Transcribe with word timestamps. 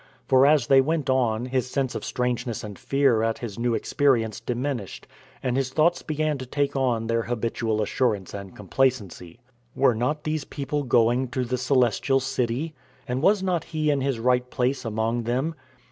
For 0.27 0.47
as 0.47 0.65
they 0.65 0.81
went 0.81 1.11
on 1.11 1.45
his 1.45 1.69
sense 1.69 1.93
of 1.93 2.03
strangeness 2.03 2.63
and 2.63 2.79
fear 2.79 3.21
at 3.21 3.37
his 3.37 3.59
new 3.59 3.75
experience 3.75 4.39
diminished, 4.39 5.05
and 5.43 5.55
his 5.55 5.69
thoughts 5.69 6.01
began 6.01 6.39
to 6.39 6.45
take 6.47 6.75
on 6.75 7.05
their 7.05 7.21
habitual 7.21 7.83
assurance 7.83 8.33
and 8.33 8.55
complacency. 8.55 9.39
Were 9.75 9.93
not 9.93 10.23
these 10.23 10.43
people 10.43 10.81
going 10.81 11.27
to 11.27 11.45
the 11.45 11.55
Celestial 11.55 12.19
City? 12.19 12.73
And 13.07 13.21
was 13.21 13.43
not 13.43 13.65
he 13.65 13.91
in 13.91 14.01
his 14.01 14.17
right 14.17 14.49
place 14.49 14.85
among 14.85 15.25
them? 15.25 15.53